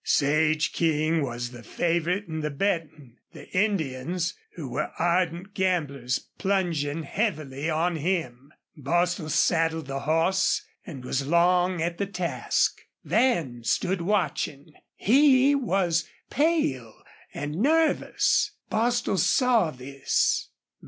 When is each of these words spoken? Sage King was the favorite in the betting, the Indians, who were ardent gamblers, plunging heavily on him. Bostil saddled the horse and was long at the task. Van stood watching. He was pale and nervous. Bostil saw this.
Sage 0.03 0.73
King 0.73 1.21
was 1.21 1.51
the 1.51 1.61
favorite 1.61 2.27
in 2.27 2.39
the 2.39 2.49
betting, 2.49 3.17
the 3.33 3.47
Indians, 3.55 4.33
who 4.55 4.67
were 4.67 4.89
ardent 4.97 5.53
gamblers, 5.53 6.17
plunging 6.39 7.03
heavily 7.03 7.69
on 7.69 7.97
him. 7.97 8.51
Bostil 8.75 9.29
saddled 9.29 9.85
the 9.85 9.99
horse 9.99 10.65
and 10.87 11.05
was 11.05 11.27
long 11.27 11.83
at 11.83 11.99
the 11.99 12.07
task. 12.07 12.81
Van 13.03 13.63
stood 13.63 14.01
watching. 14.01 14.73
He 14.95 15.53
was 15.53 16.09
pale 16.31 17.03
and 17.31 17.57
nervous. 17.57 18.53
Bostil 18.71 19.19
saw 19.19 19.69
this. 19.69 20.49